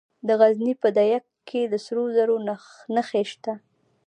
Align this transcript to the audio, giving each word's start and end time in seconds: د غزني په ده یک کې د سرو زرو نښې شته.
د 0.27 0.29
غزني 0.39 0.73
په 0.81 0.89
ده 0.95 1.03
یک 1.13 1.25
کې 1.47 1.61
د 1.71 1.73
سرو 1.85 2.03
زرو 2.15 2.35
نښې 2.95 3.23
شته. 3.31 3.53